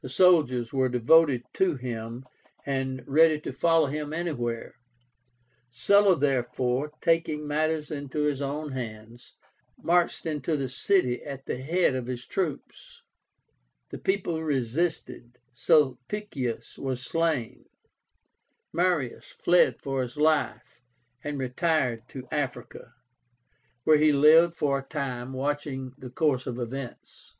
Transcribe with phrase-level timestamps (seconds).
[0.00, 2.24] The soldiers were devoted to him,
[2.64, 4.76] and ready to follow him anywhere.
[5.68, 9.34] Sulla, therefore, taking matters into his own hands,
[9.76, 13.02] marched into the city at the head of his troops.
[13.90, 17.66] The people resisted; Sulpicius was slain;
[18.72, 20.80] Marius fled for his life,
[21.22, 22.94] and retired to Africa,
[23.84, 27.34] where he lived for a time, watching the course of events.